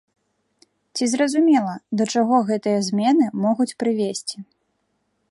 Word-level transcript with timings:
Ці 0.95 1.03
зразумела, 1.09 1.75
да 1.99 2.03
чаго 2.15 2.35
гэтыя 2.49 2.79
змены 2.87 3.25
могуць 3.45 3.71
прывесці? 3.83 4.37